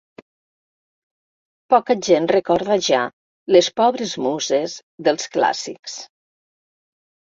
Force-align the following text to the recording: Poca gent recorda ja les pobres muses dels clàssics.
Poca 1.75 1.97
gent 2.09 2.31
recorda 2.33 2.79
ja 2.89 3.03
les 3.57 3.73
pobres 3.83 4.17
muses 4.29 4.83
dels 5.11 5.35
clàssics. 5.39 6.05